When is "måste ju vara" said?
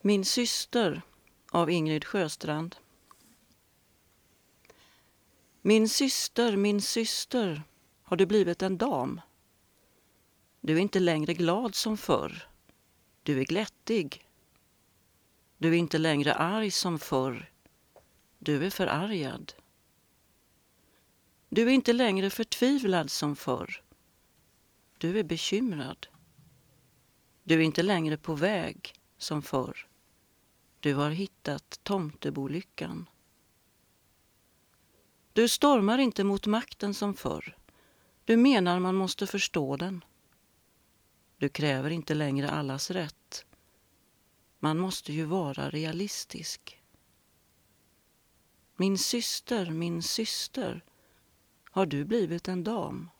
44.78-45.70